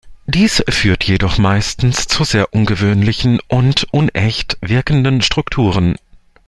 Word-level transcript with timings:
Dies 0.25 0.63
führt 0.67 1.03
jedoch 1.03 1.37
meistens 1.37 2.07
zu 2.07 2.23
sehr 2.23 2.55
ungewöhnlichen 2.55 3.39
und 3.49 3.85
unecht 3.91 4.57
wirkenden 4.59 5.21
Strukturen. 5.21 5.95